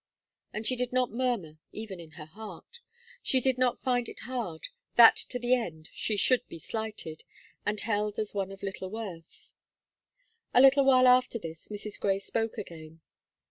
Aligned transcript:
And 0.51 0.65
she 0.65 0.75
did 0.75 0.91
not 0.91 1.11
murmur, 1.11 1.59
even 1.71 1.99
in 1.99 2.13
her 2.17 2.25
heart. 2.25 2.79
She 3.21 3.39
did 3.39 3.59
not 3.59 3.83
find 3.83 4.09
it 4.09 4.21
hard 4.21 4.69
that 4.95 5.15
to 5.29 5.37
the 5.37 5.53
end 5.53 5.91
she 5.93 6.17
should 6.17 6.41
be 6.47 6.57
slighted, 6.57 7.21
and 7.67 7.79
held 7.79 8.17
as 8.17 8.33
one 8.33 8.51
of 8.51 8.63
little 8.63 8.89
worth. 8.89 9.53
A 10.55 10.59
little 10.61 10.85
while 10.85 11.07
after 11.07 11.37
this, 11.37 11.67
Mrs. 11.67 11.99
Gray 11.99 12.17
spoke 12.17 12.57
again. 12.57 13.01